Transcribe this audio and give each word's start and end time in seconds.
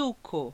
suco. 0.00 0.44